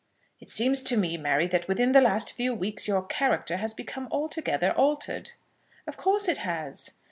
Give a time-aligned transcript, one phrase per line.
[0.39, 4.07] "It seems to me, Mary, that within the last few weeks your character has become
[4.09, 5.33] altogether altered."
[5.85, 6.93] "Of course it has."